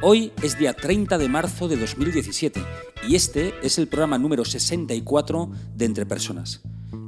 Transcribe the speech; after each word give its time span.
Hoy 0.00 0.32
es 0.44 0.56
día 0.56 0.74
30 0.74 1.18
de 1.18 1.28
marzo 1.28 1.66
de 1.66 1.76
2017 1.76 2.64
y 3.08 3.16
este 3.16 3.52
es 3.64 3.78
el 3.78 3.88
programa 3.88 4.16
número 4.16 4.44
64 4.44 5.50
de 5.74 5.84
Entre 5.84 6.06
Personas. 6.06 6.60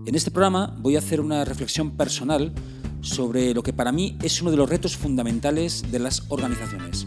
En 0.06 0.16
este 0.16 0.32
programa 0.32 0.74
voy 0.80 0.96
a 0.96 0.98
hacer 0.98 1.20
una 1.20 1.44
reflexión 1.44 1.96
personal 1.96 2.52
sobre 3.00 3.54
lo 3.54 3.62
que 3.62 3.72
para 3.72 3.92
mí 3.92 4.18
es 4.22 4.42
uno 4.42 4.50
de 4.50 4.56
los 4.56 4.68
retos 4.68 4.96
fundamentales 4.96 5.92
de 5.92 6.00
las 6.00 6.24
organizaciones, 6.30 7.06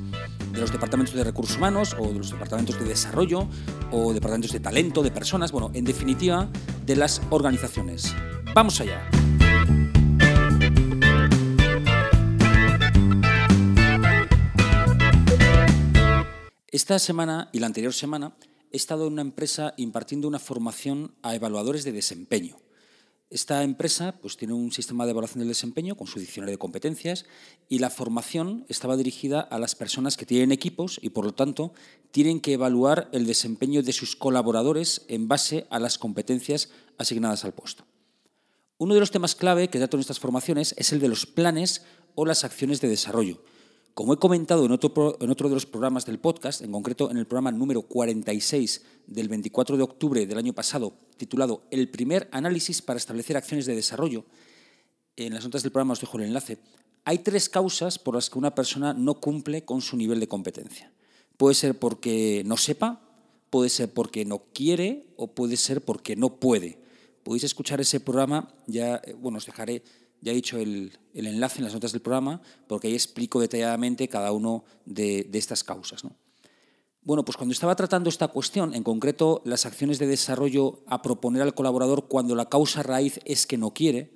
de 0.53 0.61
los 0.61 0.71
departamentos 0.71 1.15
de 1.15 1.23
recursos 1.25 1.57
humanos 1.57 1.97
o 1.99 2.07
de 2.07 2.17
los 2.17 2.31
departamentos 2.31 2.79
de 2.79 2.85
desarrollo 2.85 3.49
o 3.91 4.13
departamentos 4.13 4.53
de 4.53 4.61
talento, 4.61 5.03
de 5.03 5.11
personas, 5.11 5.51
bueno, 5.51 5.69
en 5.73 5.83
definitiva, 5.83 6.49
de 6.85 6.95
las 6.95 7.21
organizaciones. 7.29 8.15
Vamos 8.53 8.79
allá. 8.79 9.01
Esta 16.73 16.97
semana 16.97 17.49
y 17.53 17.59
la 17.59 17.67
anterior 17.67 17.93
semana 17.93 18.35
he 18.71 18.77
estado 18.77 19.05
en 19.05 19.13
una 19.13 19.21
empresa 19.21 19.75
impartiendo 19.77 20.27
una 20.27 20.39
formación 20.39 21.13
a 21.21 21.35
evaluadores 21.35 21.83
de 21.83 21.91
desempeño. 21.91 22.57
Esta 23.29 23.61
empresa 23.61 24.15
pues, 24.19 24.37
tiene 24.37 24.55
un 24.55 24.71
sistema 24.71 25.05
de 25.05 25.11
evaluación 25.11 25.41
del 25.41 25.49
desempeño 25.49 25.95
con 25.95 26.07
su 26.07 26.19
diccionario 26.19 26.53
de 26.53 26.57
competencias 26.57 27.25
y 27.69 27.77
la 27.77 27.91
formación 27.91 28.65
estaba 28.69 28.97
dirigida 28.97 29.39
a 29.39 29.59
las 29.59 29.75
personas 29.75 30.17
que 30.17 30.25
tienen 30.25 30.51
equipos 30.51 30.99
y, 30.99 31.09
por 31.09 31.25
lo 31.25 31.35
tanto, 31.35 31.73
tienen 32.09 32.41
que 32.41 32.53
evaluar 32.53 33.07
el 33.11 33.27
desempeño 33.27 33.83
de 33.83 33.93
sus 33.93 34.15
colaboradores 34.15 35.05
en 35.09 35.27
base 35.27 35.67
a 35.69 35.77
las 35.77 35.99
competencias 35.99 36.71
asignadas 36.97 37.45
al 37.45 37.53
puesto. 37.53 37.85
Uno 38.79 38.95
de 38.95 38.99
los 38.99 39.11
temas 39.11 39.35
clave 39.35 39.67
que 39.67 39.77
trato 39.77 39.97
en 39.97 40.01
estas 40.01 40.19
formaciones 40.19 40.73
es 40.79 40.91
el 40.91 40.99
de 40.99 41.09
los 41.09 41.27
planes 41.27 41.83
o 42.15 42.25
las 42.25 42.43
acciones 42.43 42.81
de 42.81 42.87
desarrollo 42.87 43.43
como 43.93 44.13
he 44.13 44.17
comentado 44.17 44.65
en 44.65 44.71
otro, 44.71 45.17
de 45.19 45.53
los 45.53 45.65
programas 45.65 46.05
del 46.05 46.19
podcast, 46.19 46.61
en 46.61 46.71
concreto 46.71 47.11
en 47.11 47.17
el 47.17 47.27
programa 47.27 47.51
número 47.51 47.83
46 47.83 48.83
del 49.05 49.29
24 49.29 49.77
de 49.77 49.83
octubre 49.83 50.25
del 50.25 50.37
año 50.37 50.53
pasado, 50.53 50.93
titulado 51.17 51.63
El 51.69 51.89
primer 51.89 52.27
análisis 52.31 52.81
para 52.81 52.97
establecer 52.97 53.37
acciones 53.37 53.65
de 53.65 53.75
desarrollo, 53.75 54.25
en 55.15 55.33
las 55.33 55.43
notas 55.43 55.61
del 55.61 55.71
programa 55.71 55.93
os 55.93 56.01
dejo 56.01 56.17
el 56.17 56.23
enlace, 56.23 56.57
hay 57.05 57.19
tres 57.19 57.49
causas 57.49 57.99
por 57.99 58.15
las 58.15 58.29
que 58.29 58.39
una 58.39 58.55
persona 58.55 58.93
no 58.93 59.19
cumple 59.19 59.63
con 59.63 59.81
su 59.81 59.95
nivel 59.95 60.19
de 60.19 60.27
competencia. 60.27 60.91
Puede 61.37 61.53
ser 61.53 61.77
porque 61.77 62.41
no 62.45 62.57
sepa, 62.57 63.01
puede 63.49 63.69
ser 63.69 63.93
porque 63.93 64.25
no 64.25 64.45
quiere 64.53 65.05
o 65.17 65.27
puede 65.27 65.57
ser 65.57 65.81
porque 65.83 66.15
no 66.15 66.39
puede. 66.39 66.79
Podéis 67.23 67.43
escuchar 67.43 67.79
ese 67.79 67.99
programa, 67.99 68.53
ya, 68.65 69.01
eh, 69.03 69.13
bueno, 69.13 69.37
os 69.37 69.45
dejaré 69.45 69.83
ya 70.23 70.31
he 70.31 70.35
dicho 70.35 70.57
el, 70.57 70.97
enlace 71.13 71.59
en 71.59 71.65
las 71.65 71.73
notas 71.73 71.91
del 71.91 72.01
programa, 72.01 72.41
porque 72.67 72.87
ahí 72.87 72.93
explico 72.93 73.41
detalladamente 73.41 74.07
cada 74.07 74.31
una 74.31 74.63
de, 74.85 75.29
estas 75.33 75.63
causas. 75.63 76.03
Bueno, 77.01 77.25
pues 77.25 77.35
cuando 77.35 77.51
estaba 77.51 77.75
tratando 77.75 78.09
esta 78.09 78.29
cuestión, 78.29 78.73
en 78.73 78.83
concreto 78.83 79.41
las 79.43 79.65
acciones 79.65 79.99
de 79.99 80.07
desarrollo 80.07 80.81
a 80.87 81.01
proponer 81.01 81.41
al 81.41 81.53
colaborador 81.53 82.07
cuando 82.07 82.35
la 82.35 82.47
causa 82.47 82.81
raíz 82.83 83.19
es 83.25 83.45
que 83.45 83.57
no 83.57 83.73
quiere, 83.73 84.11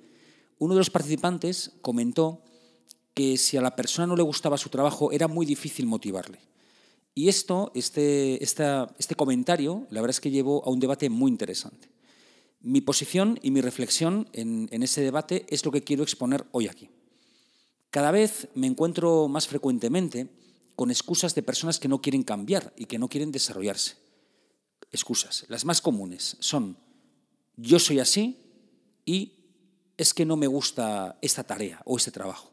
uno 0.58 0.74
de 0.74 0.80
los 0.80 0.90
participantes 0.90 1.72
comentó 1.82 2.42
que 3.12 3.36
si 3.36 3.58
a 3.58 3.60
la 3.60 3.76
persona 3.76 4.06
no 4.06 4.16
le 4.16 4.22
gustaba 4.22 4.56
su 4.56 4.70
trabajo 4.70 5.12
era 5.12 5.28
muy 5.28 5.44
difícil 5.44 5.86
motivarle. 5.86 6.38
Y 7.14 7.28
esto, 7.28 7.70
este, 7.74 8.42
este 8.42 9.14
comentario, 9.14 9.86
la 9.90 10.00
verdad 10.00 10.16
es 10.16 10.20
que 10.20 10.30
llevó 10.30 10.64
a 10.64 10.70
un 10.70 10.80
debate 10.80 11.10
muy 11.10 11.30
interesante. 11.30 11.97
Mi 12.60 12.80
posición 12.80 13.38
y 13.42 13.50
mi 13.50 13.60
reflexión 13.60 14.28
en, 14.32 14.68
ese 14.82 15.00
debate 15.00 15.46
es 15.48 15.64
lo 15.64 15.70
que 15.70 15.84
quiero 15.84 16.02
exponer 16.02 16.46
hoy 16.50 16.68
aquí. 16.68 16.90
Cada 17.90 18.10
vez 18.10 18.48
me 18.54 18.66
encuentro 18.66 19.28
más 19.28 19.46
frecuentemente 19.46 20.28
con 20.74 20.90
excusas 20.90 21.34
de 21.34 21.42
personas 21.42 21.78
que 21.78 21.88
no 21.88 22.00
quieren 22.00 22.22
cambiar 22.22 22.72
y 22.76 22.86
que 22.86 22.98
no 22.98 23.08
quieren 23.08 23.32
desarrollarse. 23.32 23.96
Excusas. 24.90 25.44
Las 25.48 25.64
más 25.64 25.80
comunes 25.80 26.36
son 26.40 26.76
yo 27.56 27.78
soy 27.78 27.98
así 27.98 28.36
y 29.04 29.32
es 29.96 30.14
que 30.14 30.24
no 30.24 30.36
me 30.36 30.46
gusta 30.46 31.18
esta 31.22 31.44
tarea 31.44 31.82
o 31.84 31.96
este 31.96 32.10
trabajo. 32.10 32.52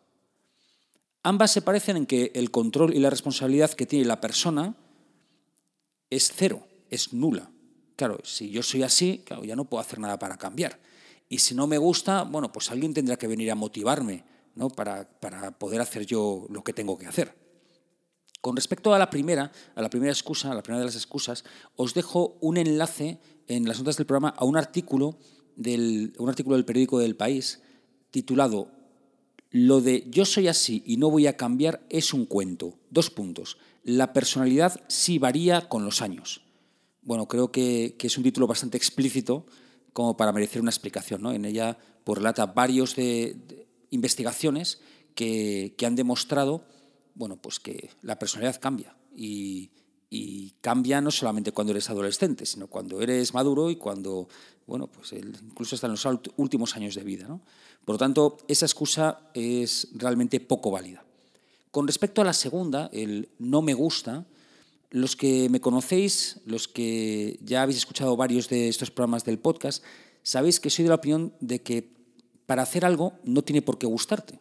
Ambas 1.21 1.51
se 1.51 1.61
parecen 1.61 1.97
en 1.97 2.05
que 2.05 2.31
el 2.35 2.51
control 2.51 2.93
y 2.93 2.99
la 2.99 3.09
responsabilidad 3.09 3.71
que 3.71 3.85
tiene 3.85 4.05
la 4.05 4.21
persona 4.21 4.75
es 6.09 6.31
cero, 6.35 6.67
es 6.89 7.13
nula. 7.13 7.49
Claro, 7.95 8.19
si 8.23 8.49
yo 8.49 8.61
soy 8.61 8.83
así, 8.83 9.23
ya 9.43 9.55
no 9.55 9.65
puedo 9.65 9.81
hacer 9.81 9.99
nada 9.99 10.19
para 10.19 10.37
cambiar. 10.37 10.79
Y 11.29 11.39
si 11.39 11.55
no 11.55 11.65
me 11.65 11.77
gusta, 11.77 12.23
bueno, 12.23 12.51
pues 12.51 12.69
alguien 12.71 12.93
tendrá 12.93 13.17
que 13.17 13.27
venir 13.27 13.49
a 13.51 13.55
motivarme 13.55 14.25
¿no? 14.55 14.69
para, 14.69 15.07
poder 15.57 15.81
hacer 15.81 16.05
yo 16.05 16.45
lo 16.49 16.63
que 16.63 16.73
tengo 16.73 16.97
que 16.97 17.07
hacer. 17.07 17.33
Con 18.41 18.55
respecto 18.55 18.93
a 18.93 18.99
la 18.99 19.09
primera, 19.09 19.51
a 19.75 19.81
la 19.81 19.89
primera 19.89 20.11
excusa, 20.11 20.51
a 20.51 20.55
la 20.55 20.61
primera 20.61 20.79
de 20.79 20.85
las 20.85 20.95
excusas, 20.95 21.45
os 21.75 21.93
dejo 21.93 22.37
un 22.41 22.57
enlace 22.57 23.19
en 23.47 23.67
las 23.67 23.79
notas 23.79 23.97
del 23.97 24.05
programa 24.05 24.35
a 24.37 24.45
un 24.45 24.57
artículo 24.57 25.17
del, 25.55 26.13
un 26.19 26.29
artículo 26.29 26.55
del 26.55 26.65
periódico 26.65 26.99
del 26.99 27.15
País 27.15 27.61
titulado 28.11 28.69
Lo 29.49 29.81
de 29.81 30.05
yo 30.11 30.25
soy 30.25 30.47
así 30.47 30.83
y 30.85 30.97
no 30.97 31.09
voy 31.09 31.25
a 31.25 31.37
cambiar 31.37 31.85
es 31.89 32.13
un 32.13 32.25
cuento. 32.25 32.77
Dos 32.91 33.09
puntos. 33.09 33.57
La 33.83 34.13
personalidad 34.13 34.79
sí 34.89 35.17
varía 35.17 35.67
con 35.67 35.85
los 35.85 36.01
años 36.03 36.44
bueno, 37.05 37.27
creo 37.27 37.51
que, 37.51 37.95
es 37.97 38.17
un 38.17 38.23
título 38.23 38.47
bastante 38.47 38.77
explícito 38.77 39.45
como 39.93 40.17
para 40.17 40.33
merecer 40.33 40.61
una 40.61 40.71
explicación. 40.71 41.21
¿no? 41.21 41.31
En 41.31 41.45
ella 41.45 41.77
pues, 42.03 42.17
relata 42.17 42.47
varios 42.47 42.95
de, 42.95 43.67
investigaciones 43.91 44.81
que, 45.13 45.73
han 45.85 45.95
demostrado 45.95 46.65
bueno, 47.13 47.37
pues 47.37 47.61
que 47.61 47.91
la 48.01 48.19
personalidad 48.19 48.59
cambia 48.59 48.97
y, 49.15 49.71
cambia 50.61 51.01
no 51.01 51.11
solamente 51.11 51.51
cuando 51.51 51.71
eres 51.71 51.89
adolescente, 51.89 52.45
sino 52.45 52.67
cuando 52.67 53.01
eres 53.01 53.33
maduro 53.33 53.69
y 53.69 53.75
cuando, 53.75 54.29
bueno, 54.65 54.87
pues 54.87 55.11
incluso 55.11 55.75
hasta 55.75 55.87
en 55.87 55.91
los 55.91 56.07
últimos 56.37 56.75
años 56.75 56.95
de 56.95 57.03
vida. 57.03 57.27
Por 57.83 57.95
lo 57.95 57.97
tanto, 57.99 58.37
esa 58.47 58.65
excusa 58.65 59.29
es 59.33 59.89
realmente 59.93 60.39
poco 60.39 60.71
válida. 60.71 61.03
Con 61.69 61.85
respecto 61.85 62.21
a 62.21 62.25
la 62.25 62.31
segunda, 62.31 62.89
el 62.93 63.27
no 63.39 63.61
me 63.61 63.73
gusta, 63.73 64.25
los 64.95 65.17
que 65.17 65.49
me 65.49 65.59
conocéis, 65.59 66.39
los 66.45 66.69
que 66.69 67.37
ya 67.43 67.63
habéis 67.63 67.79
escuchado 67.79 68.15
varios 68.15 68.47
de 68.47 68.69
estos 68.69 68.91
programas 68.91 69.25
del 69.25 69.39
podcast, 69.39 69.83
sabéis 70.23 70.61
que 70.61 70.69
soy 70.69 70.83
de 70.83 70.89
la 70.89 70.95
opinión 70.95 71.33
de 71.41 71.61
que 71.61 71.91
para 72.45 72.61
hacer 72.61 72.85
algo 72.85 73.11
no 73.25 73.41
tiene 73.41 73.61
por 73.61 73.77
qué 73.77 73.87
gustarte. 73.87 74.39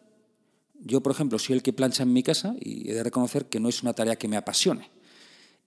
Yo, 0.79 1.03
por 1.03 1.11
ejemplo, 1.11 1.39
soy 1.39 1.57
el 1.57 1.61
que 1.61 1.73
plancha 1.73 2.03
en 2.03 2.13
mi 2.13 2.23
casa 2.23 2.55
y 2.57 2.89
he 2.89 2.93
de 2.93 3.03
reconocer 3.03 3.47
que 3.47 3.59
no 3.59 3.67
es 3.67 3.83
una 3.83 3.91
tarea 3.91 4.15
que 4.15 4.29
me 4.29 4.37
apasione. 4.37 4.91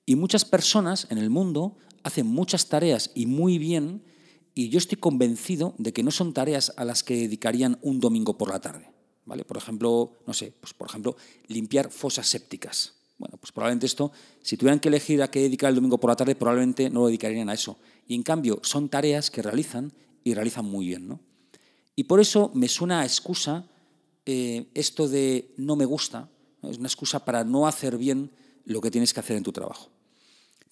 Y 0.06 0.16
muchas 0.16 0.47
personas 0.47 1.06
en 1.10 1.19
el 1.19 1.28
mundo 1.28 1.77
hacen 2.03 2.27
muchas 2.27 2.71
tareas 2.71 3.10
y 3.15 3.27
muy 3.27 3.59
bien, 3.59 4.03
y 4.54 4.71
yo 4.71 4.78
estoy 4.78 4.97
convencido 4.97 5.75
de 5.77 5.93
que 5.93 6.03
no 6.03 6.10
son 6.10 6.32
tareas 6.32 6.72
a 6.78 6.87
las 6.87 7.03
que 7.03 7.15
dedicarían 7.15 7.78
un 7.82 8.00
domingo 8.00 8.38
por 8.38 8.48
la 8.48 8.62
tarde. 8.62 8.91
¿Vale? 9.27 9.44
Por 9.44 9.59
ejemplo, 9.59 10.12
no 10.27 10.32
sé, 10.32 10.54
pues 10.59 10.72
por 10.72 10.88
ejemplo, 10.88 11.15
limpiar 11.47 11.91
fosas 11.91 12.27
sépticas. 12.27 12.97
Bueno, 13.18 13.36
pues 13.36 13.52
probablemente 13.52 13.86
esto, 13.86 14.12
si 14.42 14.56
tuvieran 14.56 14.78
que 14.78 14.88
elegir 14.88 15.22
a 15.22 15.30
qué 15.30 15.40
dedicar 15.40 15.70
el 15.70 15.74
domingo 15.74 15.98
por 15.98 16.10
la 16.10 16.16
tarde, 16.16 16.36
probablemente 16.36 16.88
no 16.88 17.00
lo 17.00 17.06
dedicarían 17.06 17.48
a 17.48 17.54
eso. 17.54 17.76
Y 18.06 18.14
en 18.14 18.22
cambio, 18.22 18.60
son 18.62 18.88
tareas 18.88 19.30
que 19.30 19.42
realizan 19.42 19.92
y 20.22 20.34
realizan 20.34 20.65
muy 20.65 20.86
bien. 20.86 21.09
¿no? 21.09 21.20
Y 21.97 22.04
por 22.04 22.20
eso 22.20 22.53
me 22.54 22.68
suena 22.68 23.00
a 23.00 23.04
excusa 23.04 23.66
eh, 24.24 24.68
esto 24.74 25.09
de 25.09 25.53
no 25.56 25.74
me 25.74 25.84
gusta, 25.84 26.28
es 26.62 26.78
una 26.78 26.88
excusa 26.88 27.24
para 27.24 27.44
no 27.44 27.66
hacer 27.66 27.98
bien 27.98 28.30
lo 28.65 28.80
que 28.80 28.91
tienes 28.91 29.12
que 29.12 29.21
hacer 29.21 29.36
en 29.36 29.42
tu 29.42 29.53
trabajo. 29.53 29.91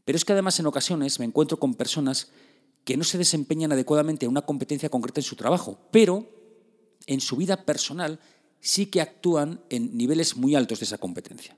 Pero 0.05 0.17
es 0.17 0.25
que 0.25 0.33
además 0.33 0.61
en 0.61 0.67
ocasiones 0.67 1.19
me 1.19 1.25
encuentro 1.25 1.59
con 1.59 1.75
personas 1.75 2.29
que 2.85 2.97
no 2.97 3.03
se 3.03 3.19
desempeñan 3.19 3.73
adecuadamente 3.73 4.27
en 4.27 4.31
una 4.31 4.43
competencia 4.43 4.89
concreta 4.89 5.21
en 5.21 5.25
su 5.25 5.35
trabajo, 5.35 5.79
pero 5.91 6.29
en 7.07 7.21
su 7.21 7.37
vida 7.37 7.65
personal 7.65 8.21
sí 8.61 8.87
que 8.87 9.01
actúan 9.01 9.61
en 9.71 9.97
niveles 9.97 10.37
muy 10.37 10.55
altos 10.55 10.79
de 10.79 10.85
esa 10.85 10.99
competencia. 10.99 11.57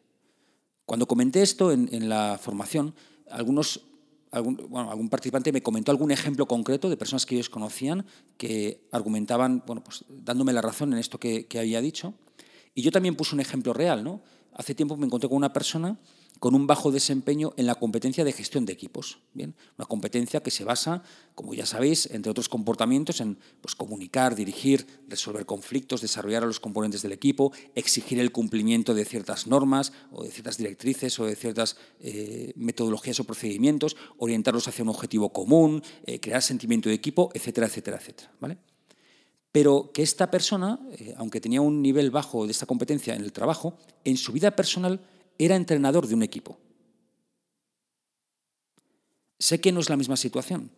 Cuando 0.88 1.06
comenté 1.06 1.42
esto 1.42 1.70
en, 1.70 2.08
la 2.08 2.38
formación, 2.40 2.94
algunos, 3.28 3.82
algún, 4.30 5.10
participante 5.10 5.52
me 5.52 5.60
comentó 5.60 5.92
algún 5.92 6.10
ejemplo 6.10 6.46
concreto 6.46 6.88
de 6.88 6.96
personas 6.96 7.26
que 7.26 7.34
ellos 7.34 7.50
conocían 7.50 8.06
que 8.38 8.88
argumentaban, 8.90 9.62
bueno, 9.66 9.84
pues 9.84 10.06
dándome 10.08 10.54
la 10.54 10.62
razón 10.62 10.94
en 10.94 10.98
esto 10.98 11.20
que, 11.20 11.46
había 11.58 11.82
dicho. 11.82 12.14
Y 12.74 12.80
yo 12.80 12.90
también 12.90 13.16
puse 13.16 13.34
un 13.34 13.42
ejemplo 13.42 13.74
real. 13.74 14.02
¿no? 14.02 14.22
Hace 14.58 14.74
tiempo 14.74 14.96
me 14.96 15.06
encontré 15.06 15.28
con 15.28 15.36
una 15.36 15.52
persona 15.52 15.98
con 16.38 16.54
un 16.54 16.66
bajo 16.66 16.90
desempeño 16.90 17.52
en 17.56 17.66
la 17.66 17.74
competencia 17.74 18.24
de 18.24 18.32
gestión 18.32 18.64
de 18.66 18.72
equipos. 18.72 19.18
Bien, 19.34 19.54
una 19.76 19.86
competencia 19.86 20.40
que 20.40 20.50
se 20.50 20.64
basa, 20.64 21.02
como 21.34 21.54
ya 21.54 21.66
sabéis, 21.66 22.08
entre 22.12 22.30
otros 22.30 22.48
comportamientos, 22.48 23.20
en 23.20 23.38
pues, 23.60 23.74
comunicar, 23.74 24.34
dirigir, 24.34 24.86
resolver 25.08 25.46
conflictos, 25.46 26.00
desarrollar 26.00 26.42
a 26.44 26.46
los 26.46 26.60
componentes 26.60 27.02
del 27.02 27.12
equipo, 27.12 27.52
exigir 27.74 28.20
el 28.20 28.32
cumplimiento 28.32 28.94
de 28.94 29.04
ciertas 29.04 29.46
normas 29.46 29.92
o 30.12 30.22
de 30.22 30.30
ciertas 30.30 30.58
directrices 30.58 31.18
o 31.18 31.26
de 31.26 31.36
ciertas 31.36 31.76
eh, 32.00 32.52
metodologías 32.56 33.20
o 33.20 33.24
procedimientos, 33.24 33.96
orientarlos 34.16 34.68
hacia 34.68 34.84
un 34.84 34.90
objetivo 34.90 35.32
común, 35.32 35.82
eh, 36.04 36.20
crear 36.20 36.42
sentimiento 36.42 36.88
de 36.88 36.94
equipo, 36.94 37.30
etcétera, 37.34 37.66
etcétera, 37.66 37.98
etcétera. 37.98 38.32
¿vale? 38.40 38.58
Pero 39.52 39.90
que 39.92 40.02
esta 40.02 40.30
persona, 40.30 40.78
eh, 40.92 41.14
aunque 41.16 41.40
tenía 41.40 41.60
un 41.60 41.80
nivel 41.82 42.10
bajo 42.10 42.44
de 42.44 42.52
esta 42.52 42.66
competencia 42.66 43.14
en 43.14 43.22
el 43.22 43.32
trabajo, 43.32 43.78
en 44.04 44.16
su 44.16 44.32
vida 44.32 44.54
personal 44.54 45.00
era 45.38 45.56
entrenador 45.56 46.06
de 46.06 46.14
un 46.14 46.22
equipo. 46.22 46.58
Sé 49.38 49.60
que 49.60 49.72
no 49.72 49.80
es 49.80 49.88
la 49.88 49.96
misma 49.96 50.16
situación, 50.16 50.70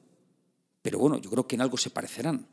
pero 0.82 0.98
bueno, 0.98 1.18
yo 1.18 1.30
creo 1.30 1.46
que 1.46 1.56
en 1.56 1.62
algo 1.62 1.76
se 1.76 1.90
parecerán. 1.90 2.46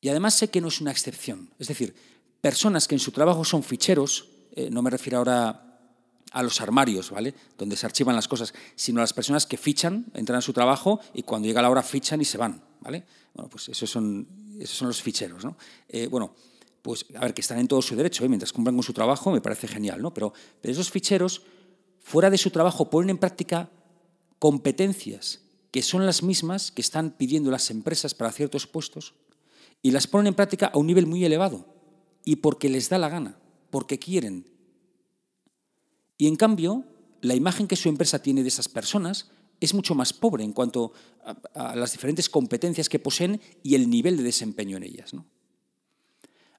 Y 0.00 0.08
además 0.08 0.34
sé 0.34 0.48
que 0.48 0.60
no 0.60 0.68
es 0.68 0.80
una 0.80 0.90
excepción. 0.90 1.50
Es 1.58 1.68
decir, 1.68 1.94
personas 2.40 2.86
que 2.86 2.94
en 2.94 3.00
su 3.00 3.12
trabajo 3.12 3.44
son 3.44 3.62
ficheros, 3.62 4.28
eh, 4.52 4.68
no 4.70 4.82
me 4.82 4.90
refiero 4.90 5.18
ahora 5.18 5.65
a 6.32 6.42
los 6.42 6.60
armarios, 6.60 7.10
¿vale? 7.10 7.34
Donde 7.56 7.76
se 7.76 7.86
archivan 7.86 8.16
las 8.16 8.28
cosas, 8.28 8.52
sino 8.74 9.00
a 9.00 9.02
las 9.02 9.12
personas 9.12 9.46
que 9.46 9.56
fichan, 9.56 10.06
entran 10.14 10.38
a 10.38 10.42
su 10.42 10.52
trabajo 10.52 11.00
y 11.14 11.22
cuando 11.22 11.46
llega 11.46 11.62
la 11.62 11.70
hora 11.70 11.82
fichan 11.82 12.20
y 12.20 12.24
se 12.24 12.38
van, 12.38 12.62
¿vale? 12.80 13.04
Bueno, 13.34 13.48
pues 13.48 13.68
esos 13.68 13.88
son, 13.90 14.26
esos 14.58 14.76
son 14.76 14.88
los 14.88 15.02
ficheros, 15.02 15.44
¿no? 15.44 15.56
Eh, 15.88 16.08
bueno, 16.08 16.34
pues 16.82 17.06
a 17.14 17.20
ver, 17.20 17.34
que 17.34 17.40
están 17.40 17.58
en 17.58 17.68
todo 17.68 17.82
su 17.82 17.96
derecho, 17.96 18.24
¿eh? 18.24 18.28
mientras 18.28 18.52
cumplan 18.52 18.74
con 18.76 18.82
su 18.82 18.92
trabajo, 18.92 19.30
me 19.30 19.40
parece 19.40 19.68
genial, 19.68 20.00
¿no? 20.02 20.12
Pero, 20.14 20.32
pero 20.60 20.72
esos 20.72 20.90
ficheros, 20.90 21.42
fuera 22.00 22.30
de 22.30 22.38
su 22.38 22.50
trabajo, 22.50 22.90
ponen 22.90 23.10
en 23.10 23.18
práctica 23.18 23.70
competencias 24.38 25.40
que 25.70 25.82
son 25.82 26.06
las 26.06 26.22
mismas 26.22 26.70
que 26.70 26.80
están 26.80 27.10
pidiendo 27.10 27.50
las 27.50 27.70
empresas 27.70 28.14
para 28.14 28.32
ciertos 28.32 28.66
puestos 28.66 29.14
y 29.82 29.90
las 29.90 30.06
ponen 30.06 30.28
en 30.28 30.34
práctica 30.34 30.66
a 30.66 30.78
un 30.78 30.86
nivel 30.86 31.06
muy 31.06 31.24
elevado 31.24 31.66
y 32.24 32.36
porque 32.36 32.68
les 32.68 32.88
da 32.88 32.98
la 32.98 33.08
gana, 33.08 33.38
porque 33.70 33.98
quieren. 33.98 34.55
Y 36.18 36.26
en 36.26 36.36
cambio, 36.36 36.84
la 37.20 37.34
imagen 37.34 37.66
que 37.66 37.76
su 37.76 37.88
empresa 37.88 38.20
tiene 38.20 38.42
de 38.42 38.48
esas 38.48 38.68
personas 38.68 39.30
es 39.60 39.74
mucho 39.74 39.94
más 39.94 40.12
pobre 40.12 40.44
en 40.44 40.52
cuanto 40.52 40.92
a, 41.54 41.74
las 41.76 41.92
diferentes 41.92 42.28
competencias 42.28 42.88
que 42.88 42.98
poseen 42.98 43.40
y 43.62 43.74
el 43.74 43.88
nivel 43.88 44.16
de 44.16 44.22
desempeño 44.22 44.76
en 44.76 44.82
ellas. 44.82 45.12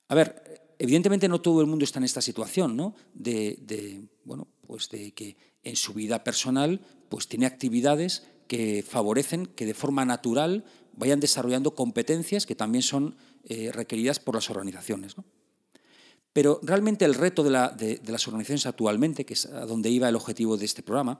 A 0.07 0.15
ver, 0.15 0.73
evidentemente 0.79 1.27
no 1.27 1.41
todo 1.41 1.61
el 1.61 1.67
mundo 1.67 1.85
está 1.85 1.99
en 1.99 2.05
esta 2.05 2.21
situación, 2.21 2.75
¿no? 2.75 2.95
De, 3.13 4.07
bueno, 4.23 4.47
pues 4.65 4.89
de 4.89 5.11
que 5.11 5.37
en 5.63 5.75
su 5.75 5.93
vida 5.93 6.23
personal 6.23 6.81
pues 7.09 7.27
tiene 7.27 7.45
actividades 7.45 8.23
que 8.47 8.83
favorecen 8.87 9.45
que 9.45 9.65
de 9.65 9.73
forma 9.73 10.05
natural 10.05 10.63
vayan 10.93 11.19
desarrollando 11.19 11.75
competencias 11.75 12.45
que 12.45 12.55
también 12.55 12.81
son 12.81 13.15
eh, 13.43 13.71
requeridas 13.71 14.19
por 14.19 14.35
las 14.35 14.49
organizaciones. 14.49 15.15
Pero 16.37 16.59
realmente 16.61 17.03
el 17.03 17.15
reto 17.15 17.43
de, 17.43 17.49
las 17.49 18.27
organizaciones 18.27 18.67
actualmente, 18.67 19.25
que 19.25 19.33
es 19.33 19.47
a 19.47 19.65
donde 19.65 19.89
iba 19.89 20.07
el 20.07 20.15
objetivo 20.15 20.55
de 20.55 20.65
este 20.65 20.83
programa, 20.83 21.19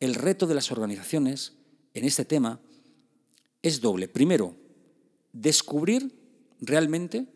el 0.00 0.16
reto 0.16 0.48
de 0.48 0.56
las 0.56 0.72
organizaciones 0.72 1.52
en 1.94 2.04
este 2.04 2.24
tema 2.24 2.58
es 3.62 3.80
doble. 3.80 4.08
Primero, 4.08 4.56
descubrir 5.32 6.12
realmente 6.60 7.28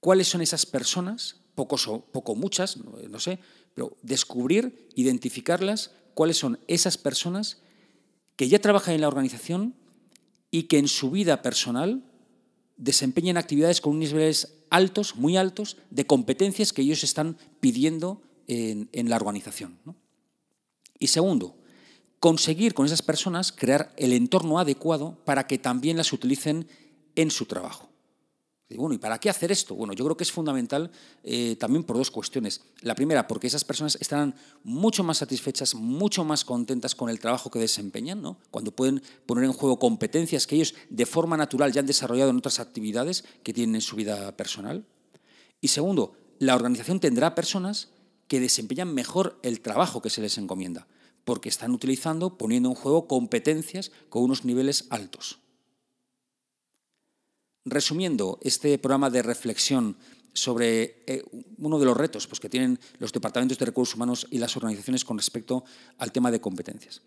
cuáles 0.00 0.26
son 0.26 0.40
esas 0.40 0.64
personas, 0.64 1.36
pocos 1.54 1.86
o 1.86 2.00
poco 2.00 2.34
muchas, 2.34 2.78
no 2.78 3.20
sé, 3.20 3.38
pero 3.74 3.94
descubrir, 4.00 4.88
identificarlas, 4.94 5.90
cuáles 6.14 6.38
son 6.38 6.58
esas 6.66 6.96
personas 6.96 7.58
que 8.36 8.48
ya 8.48 8.58
trabajan 8.58 8.94
en 8.94 9.02
la 9.02 9.08
organización 9.08 9.74
y 10.50 10.62
que 10.62 10.78
en 10.78 10.88
su 10.88 11.10
vida 11.10 11.42
personal 11.42 12.10
desempeñan 12.78 13.36
actividades 13.36 13.82
con 13.82 13.96
unos 13.96 14.14
niveles 14.14 14.56
altos, 14.70 15.16
muy 15.16 15.36
altos, 15.36 15.76
de 15.90 16.06
competencias 16.06 16.72
que 16.72 16.82
ellos 16.82 17.04
están 17.04 17.36
pidiendo 17.60 18.22
en, 18.46 19.08
la 19.08 19.16
organización. 19.16 19.78
Y 20.98 21.08
segundo, 21.08 21.56
conseguir 22.20 22.74
con 22.74 22.86
esas 22.86 23.02
personas 23.02 23.52
crear 23.52 23.92
el 23.96 24.12
entorno 24.12 24.58
adecuado 24.58 25.18
para 25.24 25.46
que 25.46 25.58
también 25.58 25.96
las 25.96 26.12
utilicen 26.12 26.68
en 27.14 27.30
su 27.30 27.46
trabajo. 27.46 27.90
Y 28.68 28.76
bueno, 28.76 28.94
¿y 28.94 28.98
para 28.98 29.18
qué 29.18 29.30
hacer 29.30 29.52
esto? 29.52 29.76
Bueno, 29.76 29.92
yo 29.92 30.04
creo 30.04 30.16
que 30.16 30.24
es 30.24 30.32
fundamental 30.32 30.90
eh, 31.22 31.54
también 31.56 31.84
por 31.84 31.96
dos 31.96 32.10
cuestiones. 32.10 32.62
La 32.80 32.96
primera, 32.96 33.28
porque 33.28 33.46
esas 33.46 33.64
personas 33.64 33.96
estarán 34.00 34.34
mucho 34.64 35.04
más 35.04 35.18
satisfechas, 35.18 35.76
mucho 35.76 36.24
más 36.24 36.44
contentas 36.44 36.96
con 36.96 37.08
el 37.08 37.20
trabajo 37.20 37.48
que 37.48 37.60
desempeñan, 37.60 38.20
¿no? 38.20 38.38
cuando 38.50 38.72
pueden 38.72 39.02
poner 39.24 39.44
en 39.44 39.52
juego 39.52 39.78
competencias 39.78 40.48
que 40.48 40.56
ellos 40.56 40.74
de 40.90 41.06
forma 41.06 41.36
natural 41.36 41.72
ya 41.72 41.80
han 41.80 41.86
desarrollado 41.86 42.30
en 42.30 42.38
otras 42.38 42.58
actividades 42.58 43.24
que 43.44 43.52
tienen 43.52 43.76
en 43.76 43.82
su 43.82 43.94
vida 43.94 44.36
personal. 44.36 44.84
Y 45.60 45.68
segundo, 45.68 46.16
la 46.40 46.56
organización 46.56 46.98
tendrá 46.98 47.36
personas 47.36 47.90
que 48.26 48.40
desempeñan 48.40 48.92
mejor 48.92 49.38
el 49.44 49.60
trabajo 49.60 50.02
que 50.02 50.10
se 50.10 50.20
les 50.20 50.38
encomienda, 50.38 50.88
porque 51.24 51.48
están 51.48 51.70
utilizando, 51.70 52.36
poniendo 52.36 52.68
en 52.68 52.74
juego 52.74 53.06
competencias 53.06 53.92
con 54.08 54.24
unos 54.24 54.44
niveles 54.44 54.86
altos. 54.90 55.38
Resumiendo 57.66 58.38
este 58.42 58.78
programa 58.78 59.10
de 59.10 59.22
reflexión 59.22 59.96
sobre 60.32 61.02
eh, 61.06 61.24
uno 61.58 61.78
de 61.78 61.84
los 61.84 61.96
retos 61.96 62.26
pues, 62.26 62.40
que 62.40 62.48
tienen 62.48 62.78
los 62.98 63.12
departamentos 63.12 63.58
de 63.58 63.66
recursos 63.66 63.96
humanos 63.96 64.26
y 64.30 64.38
las 64.38 64.56
organizaciones 64.56 65.04
con 65.04 65.18
respecto 65.18 65.64
al 65.98 66.12
tema 66.12 66.30
de 66.30 66.40
competencias. 66.40 67.02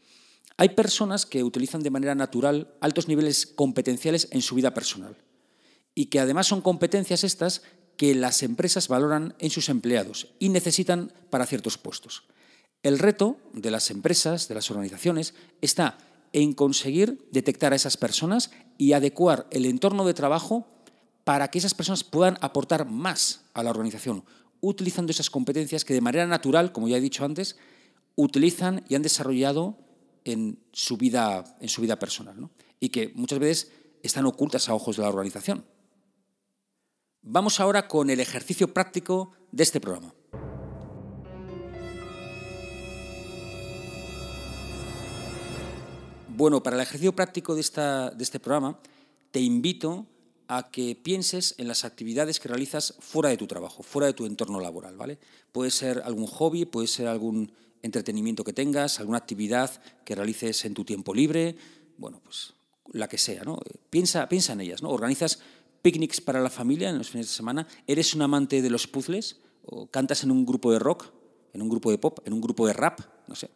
Hay 0.58 0.70
personas 0.70 1.26
que 1.26 1.44
utilizan 1.44 1.82
de 1.82 1.92
manera 1.92 2.16
natural 2.16 2.74
altos 2.82 3.08
niveles 3.08 3.46
competenciales 3.46 4.28
en 4.32 4.42
su 4.42 4.56
vida 4.56 4.74
personal 4.74 5.16
y 5.96 6.08
que 6.08 6.20
además 6.20 6.48
son 6.48 6.62
competencias 6.62 7.24
estas 7.24 7.62
que 7.96 8.14
las 8.16 8.44
empresas 8.44 8.88
valoran 8.88 9.36
en 9.40 9.52
sus 9.52 9.70
empleados 9.70 10.28
y 10.40 10.50
necesitan 10.50 11.14
para 11.30 11.46
ciertos 11.46 11.78
puestos. 11.78 12.24
El 12.84 13.00
reto 13.00 13.38
de 13.54 13.72
las 13.72 13.92
empresas, 13.92 14.48
de 14.48 14.56
las 14.56 14.72
organizaciones, 14.72 15.34
está 15.62 15.98
en 16.32 16.54
conseguir 16.54 17.28
detectar 17.32 17.74
a 17.74 17.76
esas 17.76 17.98
personas 17.98 18.52
y 18.80 18.94
adecuar 18.94 19.46
el 19.52 19.66
entorno 19.66 20.06
de 20.06 20.16
trabajo 20.16 20.66
para 21.26 21.50
que 21.50 21.60
esas 21.60 21.76
personas 21.76 22.06
puedan 22.06 22.38
aportar 22.42 22.90
más 22.90 23.42
a 23.54 23.62
la 23.62 23.70
organización, 23.70 24.24
utilizando 24.62 25.12
esas 25.12 25.30
competencias 25.30 25.84
que 25.84 25.94
de 25.94 26.02
manera 26.02 26.26
natural, 26.26 26.72
como 26.72 26.88
ya 26.88 26.98
he 26.98 27.02
dicho 27.02 27.26
antes, 27.26 27.58
utilizan 28.16 28.86
y 28.88 28.96
han 28.96 29.02
desarrollado 29.02 29.78
en 30.24 30.60
su 30.72 30.96
vida, 30.96 31.58
en 31.60 31.68
su 31.68 31.82
vida 31.82 32.00
personal, 32.00 32.50
y 32.80 32.88
que 32.88 33.12
muchas 33.16 33.40
veces 33.40 33.72
están 34.02 34.26
ocultas 34.26 34.70
a 34.70 34.74
ojos 34.74 34.96
de 34.96 35.04
la 35.04 35.10
organización. 35.10 35.66
Vamos 37.22 37.60
ahora 37.60 37.90
con 37.90 38.10
el 38.10 38.22
ejercicio 38.22 38.74
práctico 38.74 39.34
de 39.52 39.64
este 39.64 39.82
programa. 39.82 40.14
Bueno, 46.40 46.64
para 46.64 46.78
el 46.78 46.82
ejercicio 46.82 47.14
práctico 47.14 47.54
de, 47.54 47.60
este 47.60 48.40
programa, 48.40 48.80
te 49.32 49.42
invito 49.42 50.08
a 50.48 50.72
que 50.72 50.96
pienses 50.96 51.54
en 51.58 51.68
las 51.68 51.84
actividades 51.84 52.40
que 52.40 52.48
realizas 52.48 52.96
fuera 53.00 53.28
de 53.28 53.36
tu 53.36 53.46
trabajo, 53.46 53.84
fuera 53.84 54.08
de 54.08 54.14
tu 54.14 54.26
entorno 54.26 54.62
laboral, 54.62 54.96
¿vale? 54.96 55.20
Puede 55.52 55.70
ser 55.70 56.02
algún 56.06 56.28
hobby, 56.28 56.64
puede 56.64 56.88
ser 56.88 57.08
algún 57.08 57.52
entretenimiento 57.82 58.46
que 58.46 58.54
tengas, 58.54 59.02
alguna 59.02 59.18
actividad 59.18 59.70
que 60.06 60.16
realices 60.16 60.64
en 60.64 60.74
tu 60.74 60.86
tiempo 60.86 61.14
libre, 61.14 61.58
bueno, 61.98 62.22
pues 62.24 62.54
la 62.94 63.10
que 63.10 63.18
sea, 63.18 63.44
¿no? 63.44 63.60
Piensa, 63.90 64.30
piensa 64.30 64.54
en 64.54 64.62
ellas, 64.62 64.82
¿no? 64.82 64.92
Organizas 64.92 65.40
picnics 65.82 66.22
para 66.22 66.40
la 66.40 66.50
familia 66.50 66.90
en 66.90 67.00
los 67.00 67.10
fines 67.10 67.28
de 67.28 67.34
semana, 67.34 67.68
eres 67.86 68.14
un 68.14 68.22
amante 68.22 68.62
de 68.62 68.70
los 68.70 68.88
puzzles, 68.88 69.42
o 69.66 69.88
cantas 69.88 70.24
en 70.24 70.32
un 70.32 70.46
grupo 70.46 70.72
de 70.72 70.80
rock, 70.80 71.12
en 71.52 71.62
un 71.62 71.68
grupo 71.68 71.92
de 71.92 71.98
pop, 71.98 72.20
en 72.24 72.32
un 72.32 72.40
grupo 72.40 72.66
de 72.66 72.72
rap, 72.72 73.02
no 73.28 73.36
sé 73.36 73.50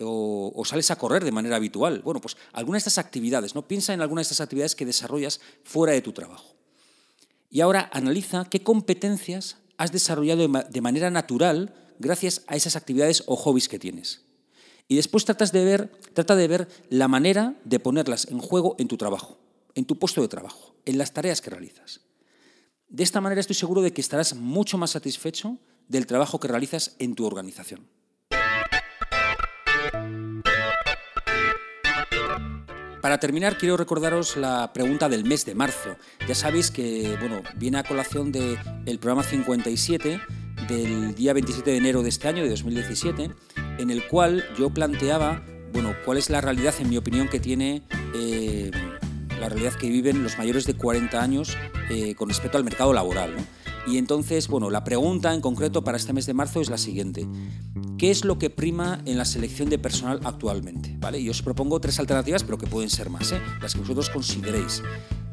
o, 0.00 0.62
sales 0.64 0.90
a 0.90 0.96
correr 0.96 1.24
de 1.24 1.32
manera 1.32 1.56
habitual. 1.56 2.02
Bueno, 2.02 2.20
pues 2.20 2.36
alguna 2.52 2.76
de 2.76 2.78
estas 2.78 2.98
actividades, 2.98 3.54
¿no? 3.54 3.66
Piensa 3.66 3.94
en 3.94 4.00
alguna 4.00 4.20
de 4.20 4.24
estas 4.24 4.40
actividades 4.40 4.74
que 4.74 4.86
desarrollas 4.86 5.40
fuera 5.64 5.92
de 5.92 6.02
tu 6.02 6.12
trabajo. 6.12 6.54
Y 7.50 7.60
ahora 7.60 7.88
analiza 7.92 8.46
qué 8.50 8.62
competencias 8.62 9.58
has 9.78 9.92
desarrollado 9.92 10.46
de 10.48 10.80
manera 10.80 11.10
natural 11.10 11.74
gracias 11.98 12.42
a 12.46 12.56
esas 12.56 12.76
actividades 12.76 13.22
o 13.26 13.36
hobbies 13.36 13.68
que 13.68 13.78
tienes. 13.78 14.22
Y 14.88 14.96
después 14.96 15.24
tratas 15.24 15.52
de 15.52 15.64
ver, 15.64 15.88
trata 16.14 16.36
de 16.36 16.48
ver 16.48 16.68
la 16.90 17.08
manera 17.08 17.56
de 17.64 17.80
ponerlas 17.80 18.28
en 18.30 18.38
juego 18.38 18.76
en 18.78 18.88
tu 18.88 18.96
trabajo, 18.96 19.38
en 19.74 19.84
tu 19.84 19.98
puesto 19.98 20.22
de 20.22 20.28
trabajo, 20.28 20.74
en 20.84 20.98
las 20.98 21.12
tareas 21.12 21.40
que 21.40 21.50
realizas. 21.50 22.00
De 22.88 23.02
esta 23.02 23.20
manera 23.20 23.40
estoy 23.40 23.56
seguro 23.56 23.82
de 23.82 23.92
que 23.92 24.00
estarás 24.00 24.34
mucho 24.36 24.78
más 24.78 24.90
satisfecho 24.90 25.58
del 25.88 26.06
trabajo 26.06 26.38
que 26.38 26.48
realizas 26.48 26.94
en 26.98 27.14
tu 27.14 27.26
organización. 27.26 27.88
Para 33.06 33.20
terminar, 33.20 33.56
quiero 33.56 33.76
recordaros 33.76 34.36
la 34.36 34.72
pregunta 34.72 35.08
del 35.08 35.24
mes 35.24 35.46
de 35.46 35.54
marzo. 35.54 35.94
Ya 36.26 36.34
sabéis 36.34 36.72
que 36.72 37.16
bueno, 37.20 37.40
viene 37.54 37.78
a 37.78 37.84
colación 37.84 38.32
del 38.32 38.98
programa 38.98 39.22
57 39.22 40.20
del 40.66 41.14
día 41.14 41.32
27 41.32 41.70
de 41.70 41.76
enero 41.76 42.02
de 42.02 42.08
este 42.08 42.26
año, 42.26 42.42
de 42.42 42.48
2017, 42.48 43.30
en 43.78 43.90
el 43.92 44.08
cual 44.08 44.44
yo 44.58 44.70
planteaba, 44.70 45.40
bueno, 45.72 45.94
cuál 46.04 46.18
es 46.18 46.30
la 46.30 46.40
realidad, 46.40 46.74
en 46.80 46.90
mi 46.90 46.96
opinión, 46.96 47.28
que 47.28 47.38
tiene 47.38 47.84
eh, 48.12 48.72
la 49.38 49.50
realidad 49.50 49.74
que 49.74 49.88
viven 49.88 50.24
los 50.24 50.36
mayores 50.36 50.66
de 50.66 50.74
40 50.74 51.22
años 51.22 51.56
eh, 51.88 52.16
con 52.16 52.28
respecto 52.28 52.58
al 52.58 52.64
mercado 52.64 52.92
laboral. 52.92 53.36
Y 53.86 53.98
entonces, 53.98 54.48
bueno, 54.48 54.68
la 54.68 54.82
pregunta 54.82 55.32
en 55.32 55.40
concreto 55.40 55.84
para 55.84 55.96
este 55.96 56.12
mes 56.12 56.26
de 56.26 56.34
marzo 56.34 56.60
es 56.60 56.70
la 56.70 56.78
siguiente. 56.78 57.26
¿Qué 57.98 58.10
es 58.10 58.24
lo 58.24 58.38
que 58.38 58.50
prima 58.50 59.00
en 59.06 59.16
la 59.16 59.24
selección 59.24 59.70
de 59.70 59.78
personal 59.78 60.20
actualmente? 60.24 60.96
¿Vale? 60.98 61.20
Y 61.20 61.30
os 61.30 61.40
propongo 61.40 61.80
tres 61.80 62.00
alternativas, 62.00 62.42
pero 62.42 62.58
que 62.58 62.66
pueden 62.66 62.90
ser 62.90 63.10
más, 63.10 63.32
¿eh? 63.32 63.40
las 63.62 63.74
que 63.74 63.80
vosotros 63.80 64.10
consideréis. 64.10 64.82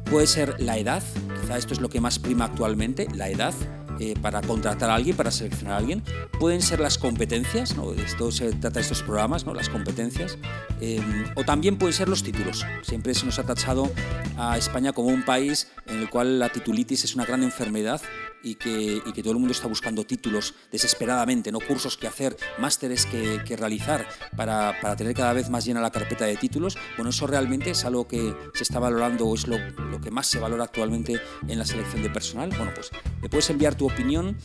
Puede 0.08 0.26
ser 0.26 0.60
la 0.60 0.78
edad, 0.78 1.02
quizá 1.40 1.58
esto 1.58 1.74
es 1.74 1.80
lo 1.80 1.88
que 1.88 2.00
más 2.00 2.18
prima 2.18 2.44
actualmente, 2.44 3.08
la 3.14 3.28
edad. 3.28 3.54
Eh, 4.00 4.14
para 4.20 4.42
contratar 4.42 4.90
a 4.90 4.96
alguien, 4.96 5.16
para 5.16 5.30
seleccionar 5.30 5.74
a 5.74 5.76
alguien. 5.76 6.02
Pueden 6.40 6.62
ser 6.62 6.80
las 6.80 6.98
competencias, 6.98 7.76
¿no? 7.76 7.92
esto 7.92 8.32
se 8.32 8.50
trata 8.50 8.70
de 8.70 8.80
estos 8.80 9.04
programas, 9.04 9.46
¿no? 9.46 9.54
las 9.54 9.68
competencias. 9.68 10.36
Eh, 10.80 11.00
o 11.36 11.44
también 11.44 11.78
pueden 11.78 11.94
ser 11.94 12.08
los 12.08 12.24
títulos. 12.24 12.66
Siempre 12.82 13.14
se 13.14 13.24
nos 13.24 13.38
ha 13.38 13.44
tachado 13.44 13.88
a 14.36 14.58
España 14.58 14.92
como 14.92 15.10
un 15.10 15.24
país 15.24 15.68
en 15.86 16.00
el 16.00 16.10
cual 16.10 16.40
la 16.40 16.48
titulitis 16.48 17.04
es 17.04 17.14
una 17.14 17.24
gran 17.24 17.44
enfermedad 17.44 18.00
y 18.44 18.54
que, 18.56 19.02
y 19.04 19.12
que, 19.12 19.22
todo 19.22 19.32
el 19.32 19.38
mundo 19.38 19.52
está 19.52 19.66
buscando 19.66 20.04
títulos 20.04 20.54
desesperadamente, 20.70 21.50
no 21.50 21.58
cursos 21.60 21.96
que 21.96 22.06
hacer, 22.06 22.36
másteres 22.58 23.06
que, 23.06 23.42
que 23.44 23.56
realizar 23.56 24.06
para, 24.36 24.78
para, 24.80 24.94
tener 24.94 25.14
cada 25.14 25.32
vez 25.32 25.48
más 25.48 25.64
llena 25.64 25.80
la 25.80 25.90
carpeta 25.90 26.26
de 26.26 26.36
títulos. 26.36 26.76
Bueno, 26.96 27.10
eso 27.10 27.26
realmente 27.26 27.70
es 27.70 27.84
algo 27.84 28.06
que 28.06 28.36
se 28.52 28.62
está 28.62 28.78
valorando 28.78 29.26
o 29.26 29.34
es 29.34 29.48
lo, 29.48 29.58
lo 29.58 30.00
que 30.00 30.10
más 30.10 30.26
se 30.26 30.38
valora 30.38 30.64
actualmente 30.64 31.20
en 31.48 31.58
la 31.58 31.64
selección 31.64 32.02
de 32.02 32.10
personal. 32.10 32.50
Bueno, 32.50 32.72
pues 32.74 32.90
le 33.24 33.28
puedes 33.30 33.48
enviar 33.48 33.74
tu 33.74 33.86
opinión 33.86 34.36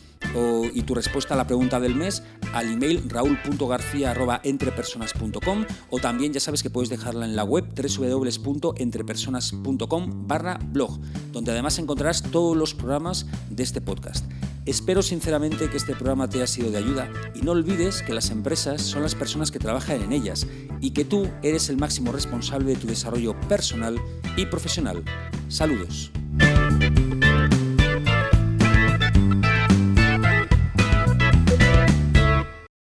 y 0.73 0.83
tu 0.83 0.95
respuesta 0.95 1.33
a 1.33 1.37
la 1.37 1.45
pregunta 1.45 1.81
del 1.81 1.95
mes 1.95 2.23
al 2.53 2.71
email 2.71 3.09
raúl.garcía.entrepersonas.com 3.09 5.65
o 5.89 5.99
también 5.99 6.31
ya 6.31 6.39
sabes 6.39 6.63
que 6.63 6.69
puedes 6.69 6.89
dejarla 6.89 7.25
en 7.25 7.35
la 7.35 7.43
web 7.43 7.65
www.entrepersonas.com 7.75 10.27
barra 10.29 10.57
blog, 10.63 10.97
donde 11.33 11.51
además 11.51 11.77
encontrarás 11.77 12.23
todos 12.23 12.55
los 12.55 12.73
programas 12.73 13.25
de 13.49 13.63
este 13.63 13.81
podcast. 13.81 14.23
Espero 14.65 15.01
sinceramente 15.01 15.69
que 15.69 15.75
este 15.75 15.93
programa 15.93 16.29
te 16.29 16.37
haya 16.37 16.47
sido 16.47 16.71
de 16.71 16.77
ayuda 16.77 17.11
y 17.35 17.41
no 17.41 17.51
olvides 17.51 18.01
que 18.01 18.13
las 18.13 18.29
empresas 18.29 18.81
son 18.81 19.01
las 19.01 19.13
personas 19.13 19.51
que 19.51 19.59
trabajan 19.59 20.01
en 20.01 20.13
ellas 20.13 20.47
y 20.79 20.91
que 20.91 21.03
tú 21.03 21.29
eres 21.43 21.67
el 21.67 21.75
máximo 21.75 22.13
responsable 22.13 22.75
de 22.75 22.77
tu 22.77 22.87
desarrollo 22.87 23.37
personal 23.41 24.01
y 24.37 24.45
profesional. 24.45 25.03
Saludos. 25.49 26.13